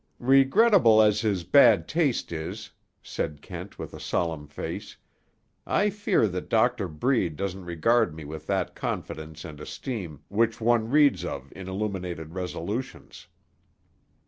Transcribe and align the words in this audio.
"Regrettable 0.17 0.99
as 0.99 1.21
his 1.21 1.43
bad 1.43 1.87
taste 1.87 2.31
is," 2.31 2.71
said 3.03 3.39
Kent 3.39 3.77
with 3.77 3.93
a 3.93 3.99
solemn 3.99 4.47
face, 4.47 4.97
"I 5.67 5.91
fear 5.91 6.27
that 6.29 6.49
Doctor 6.49 6.87
Breed 6.87 7.35
doesn't 7.35 7.65
regard 7.65 8.15
me 8.15 8.25
with 8.25 8.47
that 8.47 8.73
confidence 8.73 9.45
and 9.45 9.59
esteem 9.61 10.21
which 10.27 10.59
one 10.59 10.89
reads 10.89 11.23
of 11.23 11.53
in 11.55 11.67
illuminated 11.69 12.33
resolutions." 12.33 13.27